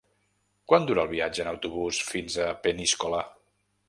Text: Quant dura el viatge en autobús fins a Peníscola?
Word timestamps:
Quant 0.71 0.87
dura 0.91 1.03
el 1.07 1.11
viatge 1.11 1.45
en 1.45 1.49
autobús 1.51 1.99
fins 2.13 2.39
a 2.47 2.47
Peníscola? 2.65 3.21